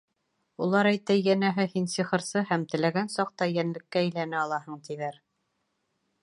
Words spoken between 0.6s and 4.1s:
Улар әйтә, йәнәһе, һин сихырсы һәм теләгән саҡта йәнлеккә